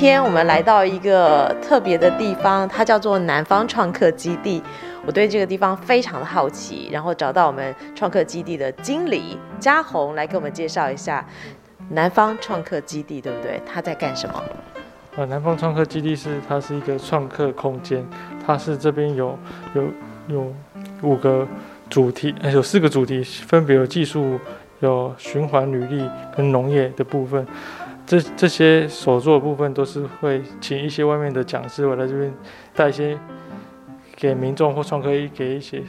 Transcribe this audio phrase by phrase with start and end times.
[0.00, 4.62] 天我们来到一个特别的地方，它叫做南方创客基地。
[5.04, 11.22] 我对这个地方非常的好奇，然后找到我们创客基地的经理嘉宏来给我们介绍一下
[11.90, 13.60] 南方创客基地，对不对？
[13.66, 14.42] 他在干什么？
[15.16, 18.02] 呃，南方创客基地是它是一个创客空间，
[18.46, 19.38] 它是这边有
[19.74, 19.84] 有
[20.28, 20.54] 有
[21.02, 21.46] 五个
[21.90, 24.40] 主题，有四个主题，分别有技术、
[24.78, 27.46] 有循环履历跟农业的部分。
[28.10, 32.34] 这这些所做的部分都是会请一些外面的讲师，我来这边
[32.74, 33.16] 带一些
[34.16, 35.80] 给民众或创客给一些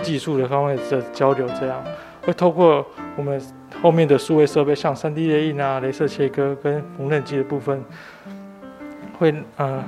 [0.00, 1.84] 技术的方面的交流，这样
[2.22, 3.38] 会透过我们
[3.82, 7.84] 后面的数位设备，像 3D 列印啊、镭射切割跟缝纫机的部分，
[9.18, 9.84] 会呃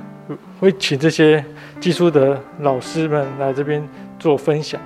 [0.59, 1.43] 会请这些
[1.79, 3.83] 技术的老师们来这边
[4.19, 4.79] 做分享。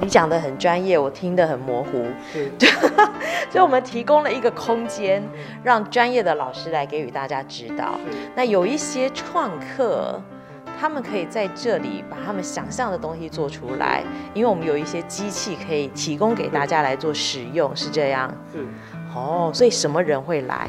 [0.00, 2.04] 你讲的很专业，我听得很模糊。
[2.32, 2.68] 对，
[3.50, 5.22] 所以我们提供了一个空间，
[5.62, 7.98] 让专业的老师来给予大家指导。
[8.34, 10.20] 那有一些创客，
[10.78, 14.02] 他们可以在这里把他们想象的东西做出来，
[14.34, 18.32] 因为我们有一些机器可以提供给大家来做使用，是这样。
[18.52, 18.66] 是。
[19.14, 20.68] 哦，所以什么人会来？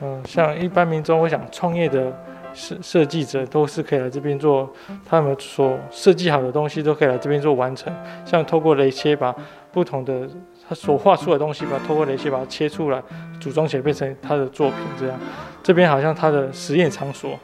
[0.00, 2.12] 嗯，像一般民众，我想创业的。
[2.52, 4.68] 设设计者都是可以来这边做，
[5.04, 7.94] 他们所设计好的东西都可以来这边做完成。
[8.24, 9.34] 像透过雷切把
[9.72, 10.28] 不同的
[10.68, 13.02] 他所画出的东西，把透过雷切把它切出来，
[13.40, 14.78] 组装起来变成他的作品。
[14.98, 15.18] 这样，
[15.62, 17.38] 这边好像他的实验场所。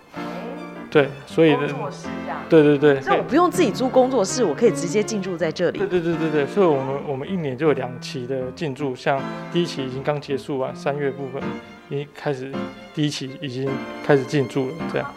[0.94, 2.38] 对，所以工作室这样。
[2.48, 3.00] 对对对。
[3.04, 5.78] 那我不用自己租工作室，我可以直接进驻在这里。
[5.80, 9.20] 对对对对对，所以我们我们一年就有两期的进驻，像
[9.52, 11.42] 第一期已经刚结束完，三月部分。
[11.90, 12.50] 已经开始
[12.94, 13.68] 第一期已经
[14.06, 15.14] 开始进驻了，这样，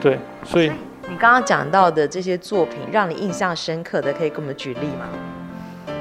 [0.00, 0.68] 对，所以
[1.08, 5.94] 你刚刚讲到的这些作品，让你印象深刻的，可以给我们举例吗？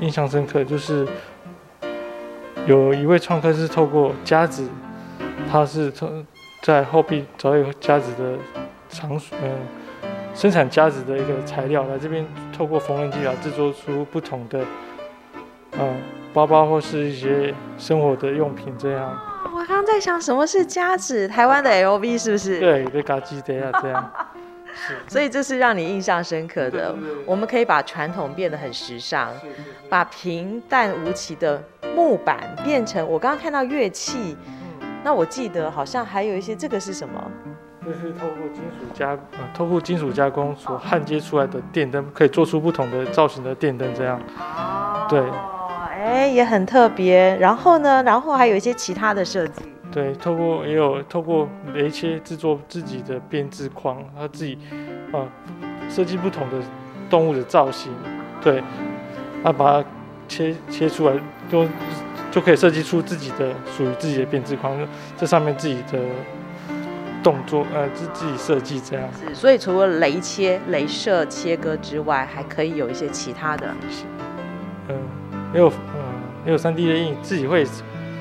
[0.00, 1.06] 印象深刻就是
[2.66, 4.66] 有一位创客是透过夹子，
[5.50, 6.24] 他是从
[6.62, 8.38] 在后壁找一个夹子的
[8.88, 9.50] 场所，嗯，
[10.32, 12.24] 生产夹子的一个材料来这边，
[12.56, 14.64] 透过缝纫机来制作出不同的，
[15.72, 16.00] 嗯，
[16.32, 19.18] 包包或是一些生活的用品这样。
[19.52, 21.26] 我刚刚在想，什么是夹子？
[21.26, 22.60] 台湾的 LV 是不是？
[22.60, 24.12] 对，被嘎机的呀，这样。
[24.72, 24.94] 是。
[25.08, 26.94] 所以这是让你印象深刻的。
[27.26, 29.30] 我们可以把传统变得很时尚，
[29.88, 31.60] 把平淡无奇的
[31.96, 34.36] 木板变成我刚刚看到乐器。
[35.04, 37.30] 那我记得好像还有一些，这个是什么？
[37.84, 44.20] 这是透过金属加，呃，透过金属加工所焊接出来的电灯，可以做出不同的造型的电灯，这样。
[45.08, 45.20] 对。
[45.90, 47.36] 哎，也很特别。
[47.38, 49.62] 然后呢，然后还有一些其他的设计。
[49.90, 54.56] 对，透过也有透过雷切制作自己的编织框，他自己
[55.12, 55.26] 啊
[55.88, 56.56] 设计不同的
[57.10, 57.92] 动物的造型。
[58.40, 58.62] 对，
[59.42, 59.88] 他把它
[60.28, 61.14] 切切出来，
[61.50, 61.66] 就
[62.32, 64.76] 就可以设计出自己的属于自己的编织框，
[65.16, 66.00] 这上面自己的
[67.22, 69.08] 动作呃自自己设计这样。
[69.28, 73.72] 是，所以除了雷切、镭射切割之外，还可以有一些其他的。
[74.88, 74.96] 嗯，
[75.54, 76.12] 也有嗯。
[76.44, 77.64] 也有 3D 列印，自己会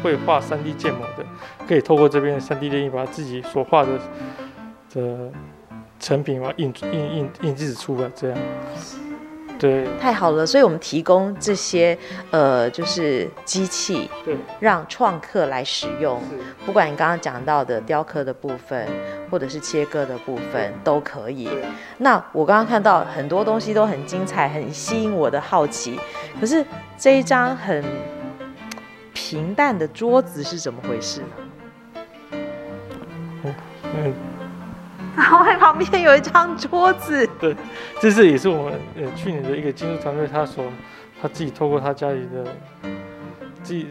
[0.04, 1.26] 会画 3D 建模的，
[1.68, 3.90] 可以透过这边的 3D 列印，把自己所画的
[4.94, 5.32] 的
[6.00, 8.38] 成品嘛印印印印制出来，这样。
[9.62, 11.96] 对，太好了，所以我们提供这些
[12.32, 16.20] 呃，就是机器，对，让创客来使用。
[16.66, 18.88] 不管你刚刚讲到的雕刻的部分，
[19.30, 21.48] 或者是切割的部分，都可以。
[22.00, 26.00] 那我刚刚看到很多东西都很精彩，很吸引我的好奇。
[26.40, 26.66] 可是
[26.98, 27.86] 这一张很
[29.14, 31.28] 平淡的桌子是怎么回事呢？
[35.16, 37.56] 然后旁边有一张桌子，对，
[38.00, 40.66] 这是也是我们呃去年的一个技术团队，他所
[41.22, 42.46] 他自己透过他家里的
[43.64, 43.88] 自己。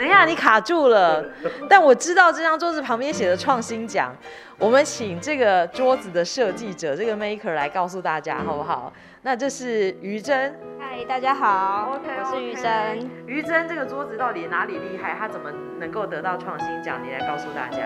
[0.00, 1.22] 等一下，你卡住了，
[1.68, 4.16] 但我知道这张桌子旁边写的创新奖，
[4.58, 8.90] 我们请这个桌子的设计者，这个 maker 来告诉大家好不好？
[9.20, 13.10] 那这是于真，嗨，大家好，OK，我是于真。
[13.26, 15.14] 于真，这个桌子到底哪里厉害？
[15.18, 16.98] 它怎么能够得到创新奖？
[17.04, 17.80] 你来告诉大家。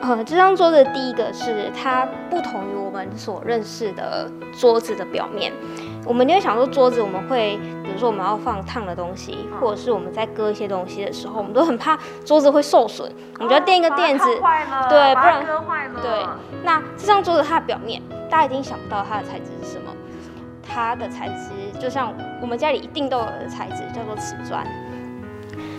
[0.00, 5.52] 呃，这张桌子第一个是它不同于我们所认识的桌子的表面。
[6.04, 14.24] 我们就会想说，桌子我们会，比如说我们要放烫的东西，或者是我们在割一些东西的时候，我们都很怕桌子会受损，我们就要垫一个垫子，
[14.88, 16.00] 对，不然割坏了。
[16.00, 16.26] 对，
[16.64, 19.92] 那这张桌子它的表面，大家一定想不到它的材质是什么？
[20.62, 24.66] 它的材质就像我们家里一定都有的材质，叫做瓷砖。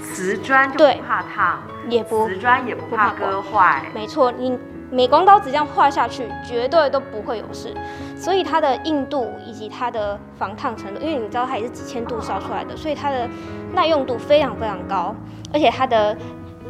[0.03, 3.83] 瓷砖就不怕烫，也不瓷砖也不怕割坏。
[3.95, 4.57] 没错，你。
[4.91, 7.73] 美光刀子这样画下去，绝对都不会有事。
[8.17, 13.27] 所以它的硬度以及它的防烫程度，因为你知道它也是几千度烧出来的，所以它的
[13.73, 15.15] 耐用度非常非常高。
[15.53, 16.17] 而且它的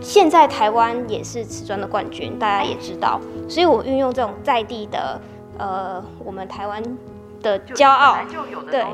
[0.01, 3.19] 现在台湾也是瓷砖的冠军，大家也知道。
[3.47, 5.19] 所以我运用这种在地的，
[5.57, 6.83] 呃，我们台湾
[7.41, 8.17] 的骄傲，
[8.69, 8.85] 对，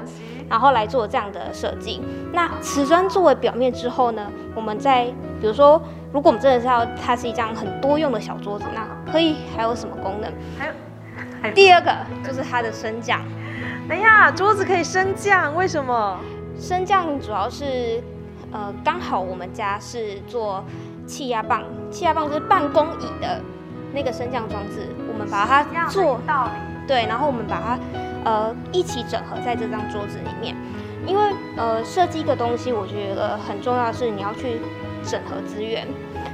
[0.50, 2.02] 然后来做这样的设计。
[2.32, 5.06] 那瓷砖作为表面之后呢，我们在
[5.42, 5.82] 比如说。
[6.16, 10.32] 如果我们真的是要它是一张很多用的小桌子，那可以还有什么功能？
[10.58, 10.74] 还有，
[11.42, 13.20] 还有第二个就是它的升降。
[13.90, 16.18] 等一下，桌子可以升降，为什么？
[16.58, 18.02] 升降主要是，
[18.54, 20.64] 呃，刚好我们家是做
[21.06, 23.42] 气压棒，气压棒就是办公椅的
[23.94, 26.88] 那个升降装置，我们把它做道理。
[26.88, 27.78] 对，然后我们把它
[28.24, 30.56] 呃一起整合在这张桌子里面，
[31.06, 31.24] 因为
[31.58, 34.60] 呃设计一个东西，我觉得很重要的是你要去。
[35.08, 35.88] 整合资源，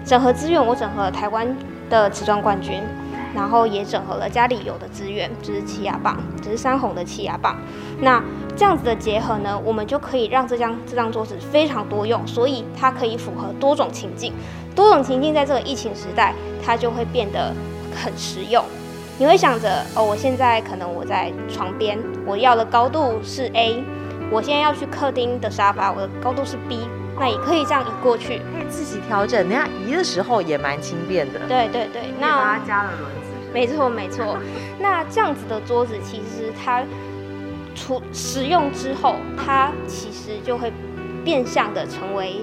[0.05, 1.45] 整合资源，我整合了台湾
[1.89, 2.81] 的瓷砖冠军，
[3.35, 7.57] 然后也整合了家里有的资源，就是气压棒，就是三红的气压棒。
[7.99, 8.23] 那
[8.55, 14.31] 这样子的结合呢，我们就可以让这张这张桌子非常多用，所以它可以符合多种情境。
[14.73, 16.33] 多种情境在这个疫情时代，
[16.65, 17.53] 它就会变得
[18.01, 18.63] 很实用。
[19.17, 23.83] 你会想着，哦，我现在可能我在床边，我要的高度是 A，
[24.31, 26.79] 我现在要去客厅的沙发，我的高度是 B。
[27.19, 29.47] 那也可以这样移过去，可以自己调整。
[29.47, 31.39] 那移的时候也蛮轻便的。
[31.47, 33.29] 对对对，那它加了轮子。
[33.53, 34.37] 没错没错。
[34.79, 36.81] 那这样子的桌子，其实它
[37.75, 40.73] 除使用之后，它其实就会
[41.23, 42.37] 变相的成为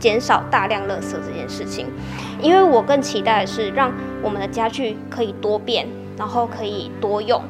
[0.00, 1.86] 减少大量垃圾这件事情。
[2.40, 3.92] 因为我更期待的是，让
[4.22, 5.86] 我们的家具可以多变，
[6.18, 7.40] 然后可以多用。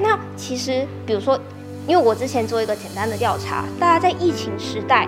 [0.00, 1.38] 那其实，比如说，
[1.86, 5.06] 因为我之前做一个简单的调查，大家在疫情时代。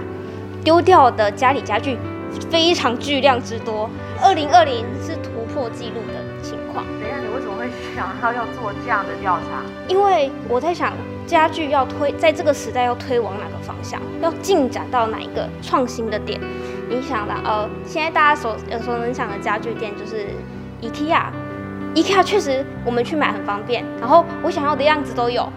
[0.64, 1.96] 丢掉的家里家具
[2.50, 3.88] 非常巨量之多，
[4.20, 6.84] 二零二零是突破纪录的情况。
[7.00, 9.62] 等一下，你为什么会想到要做这样的调查？
[9.86, 10.92] 因为我在想，
[11.26, 16.38] 家具要推在这个时代要推往哪个方向，要进展到哪一个创新的点？
[16.90, 20.26] 你想的，呃，现在大家所耳熟能详的家具店就是
[20.82, 25.50] IKEA，IKEA 确实我们去买很方便，然后我想要的样子都有。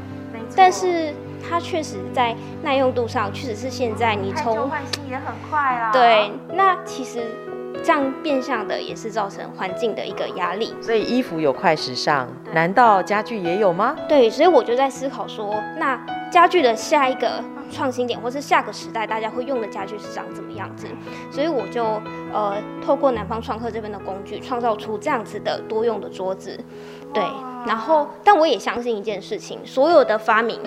[0.55, 1.13] 但是。
[1.43, 5.91] 它确实在耐用度上，确实是现在你从换新也很快啊。
[5.91, 7.19] 对，那其实
[7.83, 10.73] 这样变相的也是造成环境的一个压力。
[10.79, 13.95] 所以衣服有快时尚，难道家具也有吗？
[14.07, 15.99] 对，所以我就在思考说，那
[16.31, 20.85] 家具的下一个创新点，或是下个时代大家会用的家具是长怎么样子？
[21.31, 21.83] 所以我就
[22.31, 22.55] 呃
[22.85, 26.57] 透过南方创客这边的工具，创造出这样子的多用的桌子。
[27.13, 27.23] 对，
[27.65, 30.59] 然后但我也相信一件事情，所有的发明。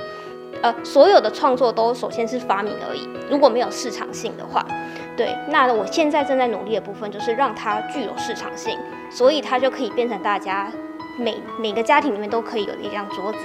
[0.62, 4.64] 呃，所有的创作都首先是发明而已，如果没有市场性的话，
[5.14, 8.79] 对，那我现在正在努力的部分就是让它具有市场性，
[9.11, 10.73] 所以它就可以变成大家
[11.19, 13.38] 每每个家庭里面都可以有的一张桌子，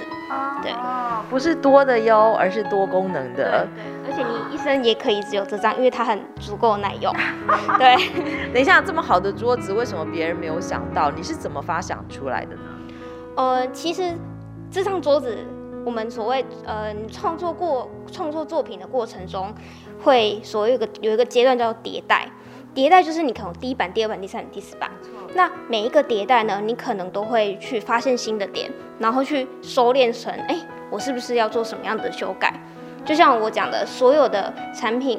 [0.62, 7.12] 对，哦，不是多的哟，而是多功能的，对，对，而且你一生也可以只有这张，因为它很足够耐用，
[7.76, 7.96] 对。
[8.54, 11.10] 等一下，这么好的桌子，为什么别人没有想到？
[11.10, 12.62] 你是怎么发想出来的呢？
[13.36, 14.14] 呃，其实
[14.70, 15.36] 这张桌子。
[15.82, 19.50] 我们所谓呃，创作过创作作品的过程中，
[20.04, 22.28] 会所谓有个有一个阶段叫迭代。
[22.74, 24.90] 迭代就是你可能第一版、第二版、第三版、第四版。
[25.34, 30.60] 那每一个迭代呢，你可能都会去发现新的点，然后去收敛成，哎，
[30.90, 32.52] 我是不是要做什么样的修改？
[33.06, 35.18] 就像我讲的，所有的产品。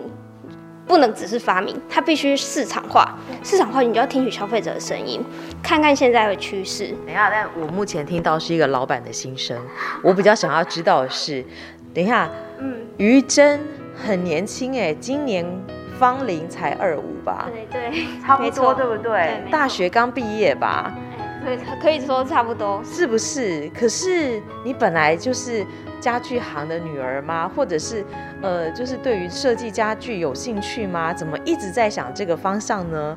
[0.92, 3.18] 不能只是发明，它必须市场化。
[3.42, 5.24] 市场化，你就要听取消费者的声音，
[5.64, 6.88] 看看现在的趋势。
[7.06, 9.58] 等一下，但我目前听到是一个老板的心声。
[10.04, 11.42] 我比较想要知道的是，
[11.94, 12.30] 等一下，
[12.60, 13.62] 嗯，于真
[13.96, 15.46] 很年轻哎，今年
[15.98, 17.48] 芳龄才二五吧？
[17.50, 19.12] 对对，差不多，对不对？
[19.46, 20.92] 对，大学刚毕业吧？
[21.44, 23.70] 对，可以说差不多，是不是？
[23.74, 25.66] 可是你本来就是。
[26.02, 27.48] 家具行的女儿吗？
[27.56, 28.04] 或者是，
[28.42, 31.14] 呃，就是对于设计家具有兴趣吗？
[31.14, 33.16] 怎么一直在想这个方向呢？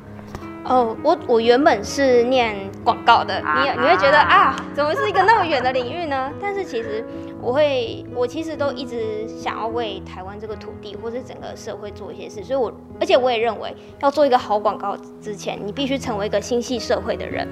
[0.65, 6.31] 哦，我我原本是念广告的，你你会觉得啊，怎么是一个那么远的领域呢？
[6.39, 7.03] 但是其实
[7.41, 17.47] 我会，我其实都一直想要为台湾这个土地或是整个社会做一些事，所以我而且我也认为，要做一个好广告之前，你必须成为一个心系社会的人。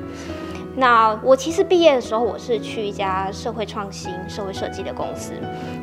[0.76, 5.34] 那我其实毕业的时候，我是去一家社会创新、社会设计的公司，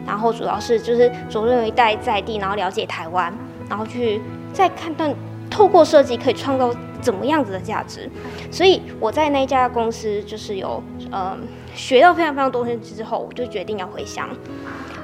[0.07, 3.33] 然后主要是就是着重于带在地，然后了解台湾，
[3.69, 4.21] 然后去
[4.53, 5.09] 再看到
[5.49, 6.75] 透过设计可以创造。
[7.01, 8.11] 怎么样子的价值？
[8.51, 11.35] 所以我在那家公司就是有呃
[11.75, 14.29] 学到非常非常多东西之后，我就决定要回乡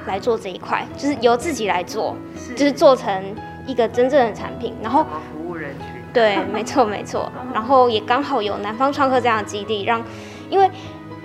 [0.05, 2.15] 来做这一块，就是由自己来做，
[2.55, 5.96] 就是做成一个真正的产品，然后服务人群。
[6.17, 7.31] 对，没错没错。
[7.53, 10.03] 然后也刚好有南方创客这样的基地，让
[10.49, 10.67] 因为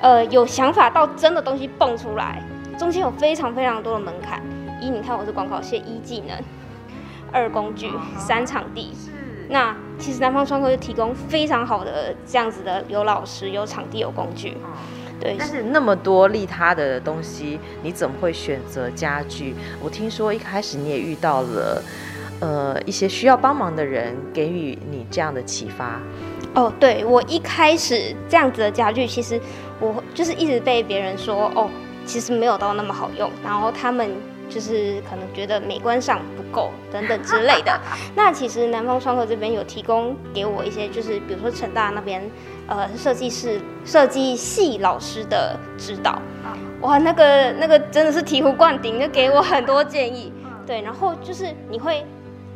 [0.02, 2.42] 呃有想法到真的东西蹦出来，
[2.78, 4.42] 中间有非常非常多的门槛。
[4.82, 6.36] 一，你看我是广告线，一技能，
[7.32, 8.92] 二工具，三场地。
[9.48, 14.56] 那其实南方创客就提供非常好的这样子的，有老师、有场地、有工具，
[15.20, 15.36] 对。
[15.38, 19.54] 但是那么多利他的东西，你怎么会选择家具？
[19.82, 21.82] 我听说一开始你也遇到了，
[22.42, 26.00] 呃，一些需要帮忙的人，给予你这样的启发。
[26.54, 29.40] 哦，对，我一开始这样子的家具，其实
[29.78, 31.70] 我就是一直被别人说，哦，
[32.04, 34.10] 其实没有到那么好用，然后他们。
[34.48, 37.80] 就是可能觉得美观上不够等等之类的。
[38.14, 42.20] 那其实南方窗口这边有提供给我一些，就是比如说成大那边
[42.66, 46.20] 呃设计师设计系老师的指导。
[46.82, 50.30] 哇，那个那个真的是醍醐灌顶，就给我很多建议。
[50.66, 52.04] 对，然后就是你会，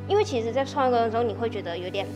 [0.09, 2.07] 因为其实，在创业过程中你会觉得有点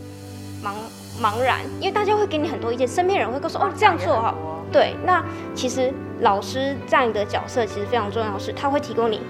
[0.64, 0.72] 茫
[1.20, 4.34] 茫然，因为大家会给你很多意见，身边人会告诉哦这样做哈。
[4.72, 9.20] 对，那其实老师这样的角色其实非常重要是，他会提供你。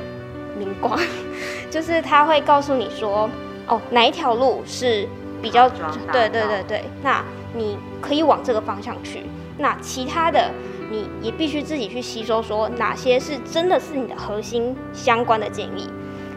[0.58, 1.00] 明光，
[1.70, 3.30] 就是他会告诉你说，
[3.66, 5.08] 哦，哪一条路是
[5.40, 5.66] 比较
[6.12, 7.24] 对对对对，那
[7.54, 9.22] 你可以往这个方向去。
[9.56, 10.50] 那其他的
[10.90, 15.88] 你也必须自己去吸收，说哪些是真的是你的核心相关的建议，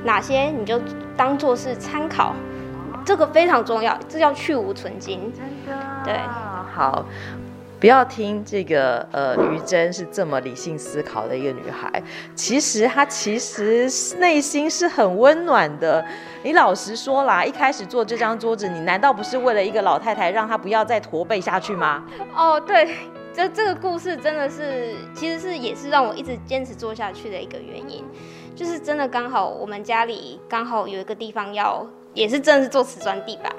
[0.04, 0.80] 哪些你就
[1.16, 2.34] 当做是参考，
[3.06, 5.32] 这个非常重要，这叫去无存精。
[5.34, 6.20] 真的，对，
[6.74, 7.06] 好。
[7.80, 12.02] 不要听这个，呃，于真是这么理性思考的一个女孩，
[12.34, 16.02] 其实她其实内心是很温暖的。
[16.44, 22.06] 你老实说啦，一开始做这张桌子，你难道不是为了一个老太太，让她不要再驼背下去吗？
[22.34, 22.88] 哦，对，
[23.34, 28.02] 这这个故事真的是，其实是也是让我一直坚持做下去的一个原因，
[28.56, 33.52] 就是真的刚好我们家里刚好有一个地方要，也是真的是做瓷砖地板，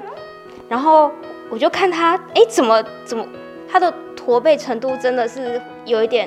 [0.68, 1.10] 然后
[1.50, 3.26] 我就看他，哎，怎么怎么
[3.70, 3.92] 他的。
[4.24, 6.26] 驼背程度真的是有一点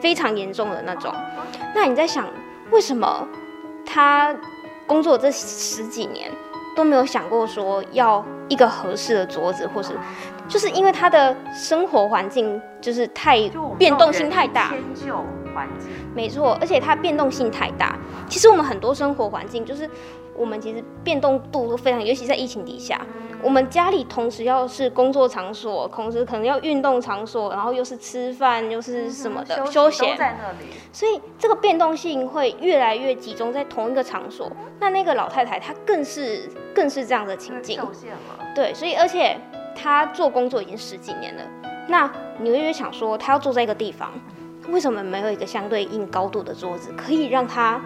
[0.00, 1.10] 非常严重的那种。
[1.74, 2.28] 那你在想，
[2.70, 3.26] 为什么
[3.86, 4.36] 他
[4.86, 6.30] 工作这十几年
[6.76, 9.94] 都没有想过说要一个合适的桌子，或是
[10.46, 13.38] 就是因为他的生活环境就是太
[13.78, 14.68] 变动性太大。
[14.68, 15.16] 迁就
[15.54, 15.88] 环境。
[16.14, 17.98] 没错，而且它变动性太大。
[18.28, 19.88] 其实我们很多生活环境就是
[20.36, 23.00] 我们其实变动度都非常，尤其在疫情底下。
[23.40, 30.66] 我们家里同时要是工作场所，同时可能要运动场所，然后又是吃饭，又是什么的、嗯、休闲，在那里。
[30.92, 34.50] 所以这个变动性会越来越集中在同一个场所。
[34.80, 38.44] 那那个老太太她更是更是这样的情境，受限了。
[38.56, 39.38] 对，所以而且
[39.72, 41.42] 她做工作已经十几年了。
[41.86, 42.10] 那
[42.40, 44.12] 你会想说，她要坐在一个地方，
[44.70, 47.80] 为什么没有一个相对应高度的桌子，可以让它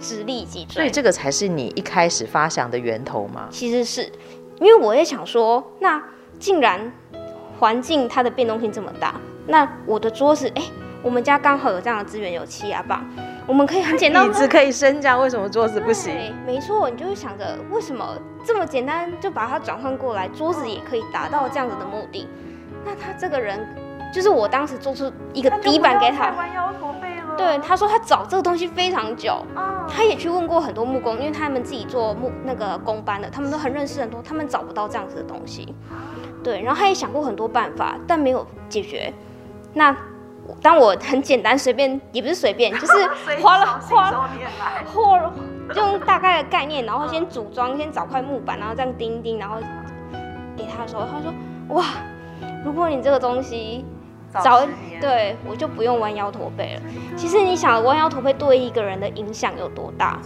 [0.00, 0.74] 直立脊椎？
[0.74, 3.48] 所以这个才是你一开始发想的源头吗？
[3.50, 4.10] 其实是。
[4.58, 6.02] 因为我也想说，那
[6.38, 6.90] 既然
[7.58, 9.14] 环境它的变动性这么大，
[9.46, 10.62] 那我的桌子，哎，
[11.02, 13.06] 我们家刚好有这样的资源，有气压棒，
[13.46, 16.34] 我们可以很简单，椅子可以升降，为什么桌子不行？
[16.46, 18.16] 没错，你就会想着，为什么
[18.46, 22.26] 这么简单就把它转换过来，桌子也可以达到这样子的目的？
[22.82, 23.60] 那他这个人，
[24.12, 26.30] 就是我当时做出一个底板给他。
[26.30, 29.44] 弯腰驼背了对，他说他找这个东西非常久，
[29.86, 35.74] 他也去问过很多木工，因为他们自己做木那个工班的，他们都很认识很多，他们找不到这样子的东西。
[36.42, 39.12] 对，然后他也想过很多办法，但没有解决。
[39.74, 39.94] 那
[40.62, 42.92] 当我很简单随便，也不是随便，就是
[43.42, 44.30] 花了花了
[44.94, 45.30] 或
[45.74, 49.56] 用大概的概念，然后先组装，先找块木板，然后这样钉钉，然后
[50.56, 51.34] 给他的时候，他说
[51.76, 51.84] 哇，
[52.64, 53.84] 如果你这个东西。
[54.32, 54.66] 早
[55.00, 56.82] 对，我就不用弯腰驼背了。
[57.16, 60.18] 其实你想，弯腰驼背对一个人的影响有多大？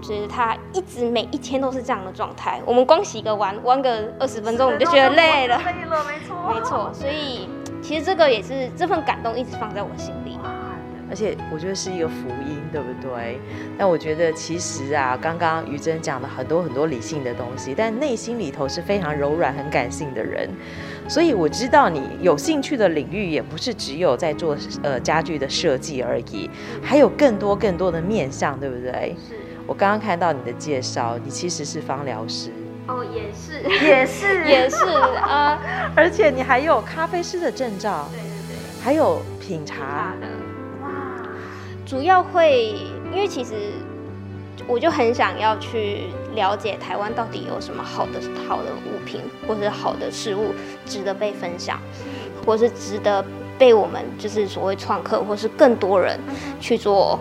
[0.00, 2.60] 就是他一直每一天都是这样的状态。
[2.66, 5.56] 我们光洗个碗，弯个二十分钟，你就觉得累了。
[5.58, 6.90] 累了，没错，没错。
[6.92, 7.48] 所以
[7.80, 10.38] 其实这个也是这份感动一直放在我心里。
[11.08, 12.14] 而且我觉得是一个福
[12.48, 13.38] 音，对不对？
[13.76, 20.48] 但我觉得其实啊，刚刚于真讲了很多很多理性的东西，但内心里头是非常柔软、很感性的人。
[21.08, 26.48] 所以我知道你有兴趣的领域也不是只有在做呃家具的设计而已，
[26.82, 29.16] 还有更多更多的面向，对不对？
[29.28, 29.36] 是。
[29.66, 32.50] 我刚刚看到你的介绍，你其实是芳疗师。
[32.88, 34.76] 哦，也是， 也是，也是
[35.16, 35.56] 啊，
[35.94, 40.26] 而且你还有咖啡师的证照，对对对，还有品茶的，
[40.82, 40.88] 哇，
[41.86, 42.74] 主要会
[43.12, 43.54] 因为其实
[44.66, 50.54] 我就很想要去了解台湾到底有什么好的好的物品，或是好的事物
[50.86, 51.78] 值得被分享，
[52.44, 53.24] 或是值得
[53.58, 56.18] 被我们就是所谓创客或是更多人
[56.60, 57.18] 去做，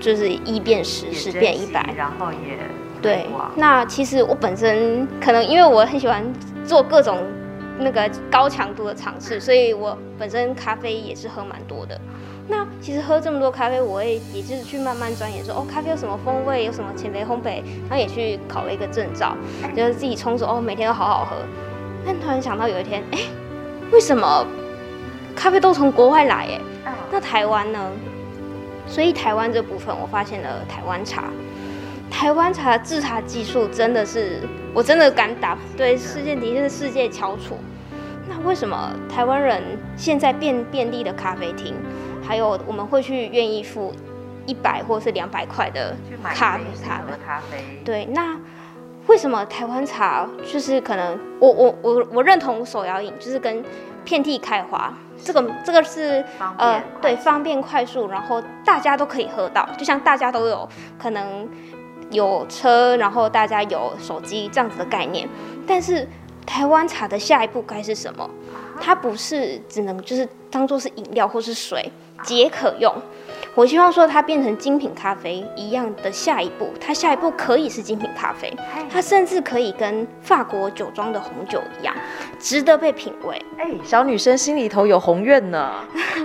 [0.00, 2.58] 就是一变十，十变一百，然后也。
[3.02, 3.26] 对，
[3.56, 6.24] 那其实我本身可能因为我很喜欢
[6.64, 7.18] 做各种
[7.80, 12.00] 那个高强度的尝试，所以我本身咖啡也是喝蛮多的。
[12.52, 19.34] 那其实喝这么多咖啡，我也也就是去慢慢钻研说，哦，咖啡有什么风味，有什么浅焙烘焙，然后也去考了一个证照，
[19.74, 21.36] 就是自己冲煮，哦，每天都好好喝。
[22.04, 23.20] 但突然想到有一天，哎，
[23.90, 24.46] 为什么
[25.34, 26.46] 咖啡都从国外来？
[26.84, 27.90] 哎，那台湾呢？
[28.86, 31.24] 所以台湾这部分，我发现了台湾茶。
[32.10, 34.40] 台湾茶的制茶技术真的是，
[34.74, 37.56] 我真的敢打对世界第一，是世界翘楚。
[38.28, 39.62] 那为什么台湾人
[39.96, 41.74] 现在遍遍地的咖啡厅，
[42.22, 43.92] 还有我们会去愿意付
[44.46, 47.82] 一百或是两百块的咖啡咖咖啡？
[47.84, 48.38] 对，那
[49.06, 53.64] 为什么台湾茶就是可能我我我我认同手摇饮就是跟
[54.04, 56.24] 遍地开花，这个这个是
[56.56, 61.48] 呃对方便快速，然后大家都可以喝到，就像大家都有可能。
[62.10, 65.26] 有车，然后大家有手机这样子的概念，
[65.66, 66.06] 但是
[66.44, 68.28] 台湾茶的下一步该是什么？
[68.78, 71.90] 它不是只能就是当做是饮料或是水
[72.22, 72.92] 解渴用。
[73.54, 78.50] 我希望说它变成精品咖啡一样的下一步，它下一步可以是精品咖啡，
[78.90, 81.94] 它甚至可以跟法国酒庄的红酒一样，
[82.38, 83.44] 值得被品味。
[83.58, 85.70] 哎，小女生心里头有宏愿呢，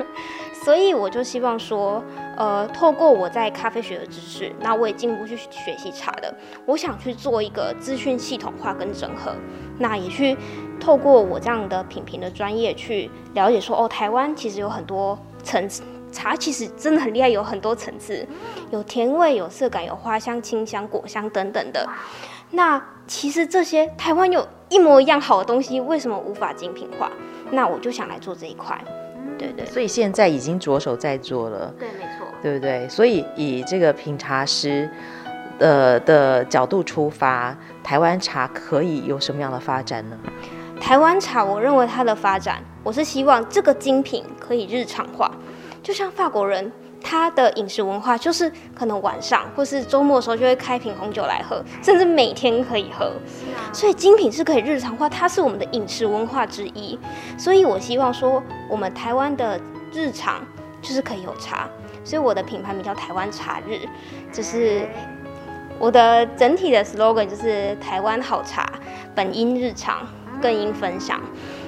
[0.63, 2.04] 所以我就希望说。
[2.39, 6.32] 呃，透过我在咖啡学的知识，那我也进一步去学习茶的。
[6.68, 9.34] 我想去做一个资讯系统化跟整合，
[9.80, 10.38] 那也去
[10.80, 18.27] 透过我这样的品评的专业去了解说，哦，台湾其实有很多层次，茶其实真的很厉害，有很多层次，
[18.70, 21.88] 有甜味，有色感，有花香、清香、果香等等的。
[22.51, 27.10] 那其实这些台湾有一模一样好的东西，为什么无法精品化？
[27.51, 28.77] 那我就想来做这一块。
[29.38, 31.74] 对对，所以现在已经着手在做了。
[31.79, 32.27] 对，没错。
[32.42, 32.88] 对不对？
[32.90, 34.90] 所以以这个品茶师
[35.57, 40.18] 的的角度出发，台湾茶可以有什么样的发展呢？
[40.79, 45.29] 台湾茶，我认为它的发展，我是希望这个精品可以日常化，
[45.83, 46.71] 就像法国人
[47.03, 53.07] 他的饮食文化，就是可能晚上或是周末的时候就会开瓶红酒来喝，甚至每天可以喝。
[53.07, 56.97] 啊所以精品是可以日常化，它是我们的饮食文化之一。
[57.37, 59.59] 所以我希望说，我们台湾的
[59.91, 60.39] 日常
[60.81, 61.67] 就是可以有茶。
[62.05, 63.81] 所以我的品牌名叫台湾茶日，
[64.31, 64.87] 就是
[65.77, 68.65] 我的整体的 slogan 就是台湾好茶，
[69.13, 70.07] 本因日常，
[70.41, 71.19] 更因分享。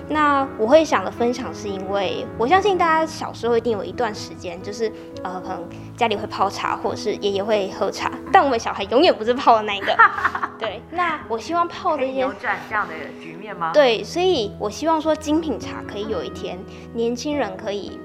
[0.09, 4.91] 那我会想的分享，是因为我相信大家小时候一定有一段时间，就是
[5.23, 5.63] 呃，可能
[5.95, 9.95] 家里会泡茶，或者是爷爷会喝茶，但我们小孩永远不是泡的那一个。
[10.57, 13.71] 对，那我希望泡的一些扭转这样的局面吗？
[13.71, 16.57] 对，所以我希望说精品茶可以有一天，
[16.93, 17.99] 年轻人可以。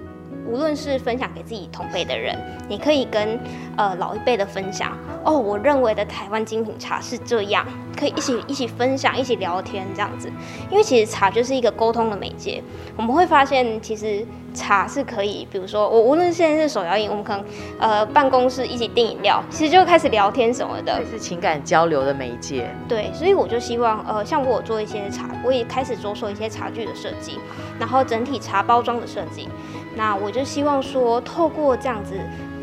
[0.46, 2.36] 无论是分享给自己同辈的人，
[2.68, 3.38] 你可以跟
[3.76, 7.66] 呃老一辈的分享哦，我认为的台湾精品茶是这样，
[7.98, 10.30] 可以一起一起分享，一起聊天这样子。
[10.70, 12.62] 因为其实茶就是一个沟通的媒介，
[12.96, 17.44] 我们会发现其实茶是可以，比如说我无论现在是手摇饮，我们可能
[17.78, 22.68] 呃办公室一起订饮料，其实就开始聊天什么的，是情感交流的媒介。
[22.88, 27.38] 对，所以我就希望呃像我做一些茶，我也开始着手一些茶具的设计，
[27.78, 29.48] 然后整体茶包装的设计。
[29.96, 32.14] 那我就希望说，透过这样子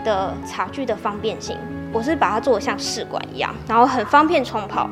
[0.04, 1.58] 的茶具的方便性，
[1.94, 4.90] 我是把它做得像试管一样，然后很方便冲泡。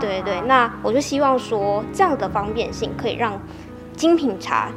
[0.00, 3.40] 对对，那我就希望说，这样的方便性可以让
[3.96, 4.70] 精品茶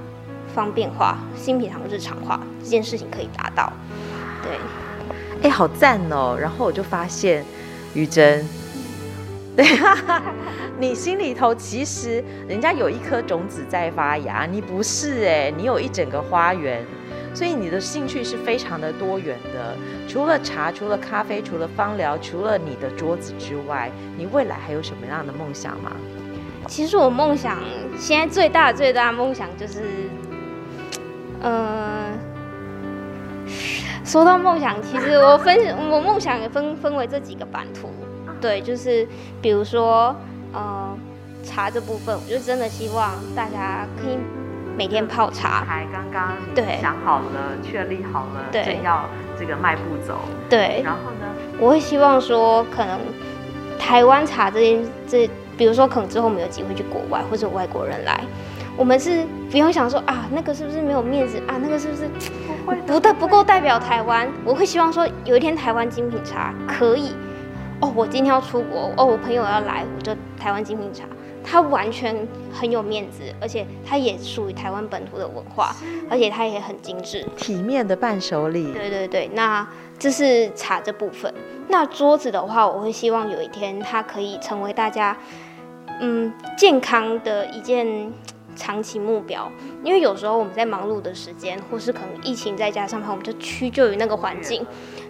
[0.53, 3.71] 方便化、新品茶日常化这件事情可以达到。
[4.41, 4.59] 对，
[5.43, 6.35] 哎，好赞哦！
[6.39, 7.45] 然后我就发现，
[7.93, 8.43] 于真，
[9.55, 9.65] 对。
[10.79, 16.83] 你心里头其实人家有一颗种子在发芽，你不是哎，你有一整个花园，
[17.35, 19.75] 所以你的兴趣是非常的多元的。
[20.07, 25.91] 除了茶，除了咖啡，除了芳疗，除了你的桌子之外，你未来还有什么样的梦想吗？
[26.67, 27.59] 其实我梦想
[27.97, 29.83] 现在最大最大的梦想就是，
[31.41, 32.11] 呃，
[34.03, 35.57] 说到梦想，其实我分
[35.91, 37.89] 我梦想也分分为这几个版图，
[38.41, 39.07] 对，就是
[39.41, 40.15] 比如说。
[40.53, 40.93] 呃，
[41.45, 44.17] 茶这部分，我就真的希望大家可以
[44.77, 45.63] 每天泡茶。
[45.65, 49.05] 才刚刚对想好了，确立好了，对正要
[49.39, 50.19] 这个迈步走。
[50.49, 51.25] 对，然后呢？
[51.57, 52.99] 我会希望说，可能
[53.79, 58.21] 台湾茶这件这，比如说可能之后我们有机会去国外，或者外国人来，
[58.75, 61.55] 我们是不用想说啊，那个是不是没有面子啊？
[61.63, 62.09] 那个是不是
[62.85, 64.27] 不不不够代表台湾？
[64.43, 67.15] 我会希望说，有一天台湾精品茶可以。
[67.81, 71.03] 哦，我今天要出国，哦，我朋友要来，我就台湾精品茶，
[71.43, 72.15] 它完全
[72.53, 75.75] 很有面子，而且它也属于台湾本土的文化，
[76.07, 78.71] 而且它也很精致，体面的伴手礼。
[78.71, 79.67] 对对对，那
[79.97, 81.33] 这是茶这部分。
[81.69, 85.17] 那桌子的话，我会希望有一天它可以成为大家
[85.99, 88.13] 嗯健康的一件
[88.55, 89.51] 长期目标，
[89.83, 94.63] 因为有时候我们在忙碌的时间，或是可能疫情再加上，我们就屈就于那个环境。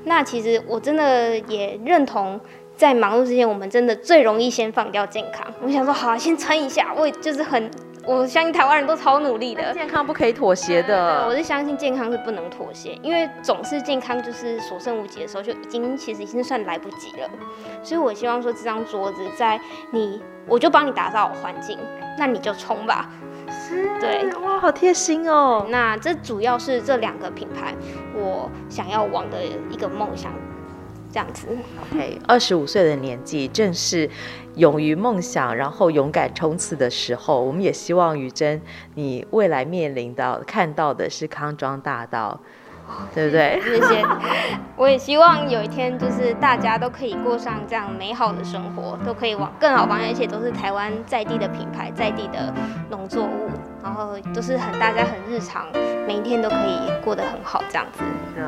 [0.05, 2.39] 那其实我真的也认同。
[2.82, 5.46] 在忙碌之前，我们真的最容易先放掉健康。
[5.62, 6.91] 我想说，好啊，先撑一下。
[6.98, 7.70] 我也就是很，
[8.08, 11.28] 我相信台湾人都超努力的，健康不可以妥协的。
[11.28, 17.30] 我是相信健康是不能妥协，因为总是健康就是所剩无几的时候，就已经其实已经算来不及了。
[17.84, 21.78] 所以我希望说，这张桌子在你，我就帮你打造环境，
[22.17, 23.12] 那你就冲吧。
[23.48, 25.67] 是，对，哇，好贴心哦。
[25.70, 27.76] 那这主要是这两个品牌，
[28.15, 29.38] 我想要往的
[29.70, 30.32] 一个梦想。
[31.12, 31.47] 这样子
[31.91, 34.10] ，OK，二十五岁的年纪正是
[34.56, 37.43] 勇于梦想，然后勇敢冲刺的时候。
[37.43, 38.62] 我们也希望于真，
[38.95, 42.39] 你未来面临到看到的是康庄大道，
[43.13, 43.62] 对不对？
[43.62, 44.06] 谢谢。
[44.78, 52.54] 我也希望有一天，就是大家都可以过上这样美好的生活，都可以往更好方向，而且都是台湾在地的品牌，在地的
[52.89, 53.50] 农作物。
[53.84, 55.65] 然后都是很大家很日常，
[56.08, 58.04] 每一天都可以过得很好这样子。
[58.38, 58.46] 嗯，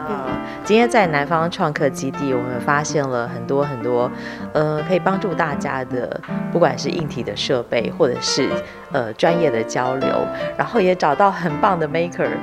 [0.64, 4.10] 今天在南方创客基地，我们发现了很多很多，
[4.54, 6.20] 呃，可以帮助大家的，
[6.52, 8.50] 不管是硬体的设备，或者是
[8.92, 10.10] 呃专业的交流，
[10.58, 12.30] 然后也找到很棒的 maker。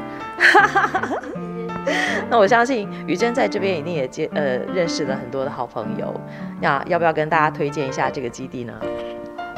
[2.29, 6.15] 那我相信于真在这边一定也接呃认识了很多的好朋友。
[6.61, 8.73] 那要不要跟大家推荐一下这个基地呢？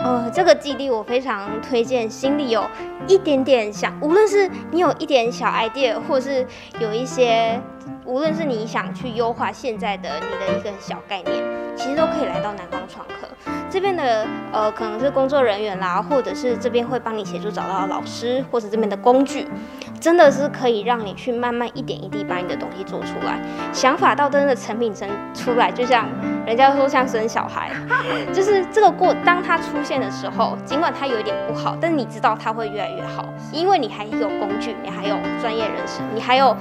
[0.04, 2.64] 呃，这个基地我非常推荐，心里有
[3.06, 6.44] 一点点想，无论是你有一点小 idea，或是
[6.80, 7.60] 有一些，
[8.04, 11.42] 无论是你想去优化现在的你的一个小概念，
[11.76, 13.28] 其实都可以来到南方创客
[13.70, 19.46] 这边的，呃，可能是工作人员啦，或者是这边会帮你协助找到老师，或者这边的工具。
[20.02, 23.38] 真的是可以让你去慢慢一点一滴把你的东西做出来，
[23.72, 26.08] 想法到真的成品生出来，就像
[26.44, 27.70] 人家说像生小孩，
[28.34, 36.56] 就是这个过，当它出现的时候，尽管它有一点不好，但你知道它会越来越好，因为你还有工具，你还有专业人士，你还有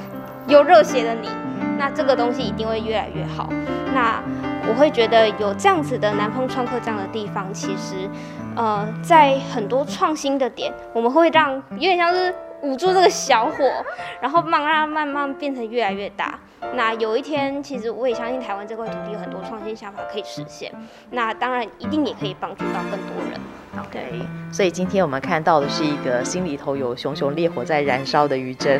[0.47, 1.27] 有热血的你，
[1.79, 3.49] 那这个东西一定会越来越好。
[3.95, 4.21] 那
[4.69, 8.07] 我会觉得有这样子的南方创客这样的地方，其实
[8.55, 12.31] 呃，在很多创新的点，我们会让有点像是。
[12.61, 13.83] 捂住这个小火，
[14.21, 16.39] 然后慢慢慢慢变成越来越大。
[16.73, 20.71] 那有一天，其实我也相信台湾这块土地有很多创新想法可以实现。
[21.09, 23.39] 那当然，一定也可以帮助到更多人。
[23.79, 24.21] OK，
[24.51, 28.79] 所以今天我们看到的是一个心里头有熊熊烈火在燃烧的余真。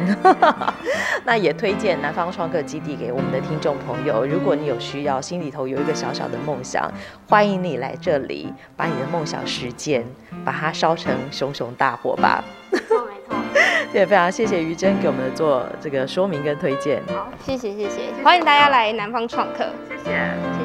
[1.26, 4.26] 那也推荐南方创客基地给我们的听众朋友。
[4.26, 6.92] 如果你有需要，心里头有一个小小的梦想，
[7.28, 10.06] 欢迎你来这里，把你的梦想实践，
[10.46, 12.44] 把它烧成熊熊大火吧。
[13.94, 17.02] 也非常谢谢于真给我们做这个说明跟推荐。
[17.08, 20.61] 好，谢谢谢谢，欢迎大家来南方创客，谢谢。